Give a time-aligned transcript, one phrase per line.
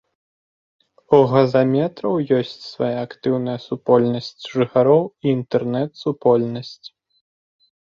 [1.17, 6.87] У газаметраў ёсць свая актыўная супольнасць жыхароў і інтэрнэт-супольнасць.